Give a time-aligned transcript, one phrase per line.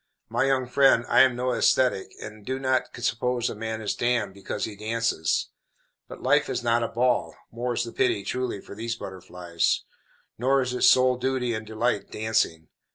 [0.29, 4.33] My young friend, I am no ascetic, and do not suppose a man is damned
[4.33, 5.49] because he dances.
[6.07, 9.83] But life is not a ball (more's the pity, truly, for these butterflies),
[10.39, 12.69] nor is its sole duty and delight dancing.